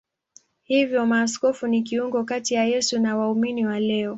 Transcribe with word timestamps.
Hivyo 0.63 1.05
maaskofu 1.05 1.67
ni 1.67 1.81
kiungo 1.81 2.23
kati 2.23 2.53
ya 2.53 2.65
Yesu 2.65 2.99
na 2.99 3.17
waumini 3.17 3.65
wa 3.65 3.79
leo. 3.79 4.09